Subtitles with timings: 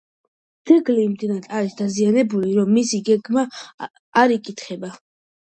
[0.69, 3.45] ძეგლი იმდენად არის დაზიანებული, რომ მისი გეგმა
[4.25, 4.93] არ იკითხება.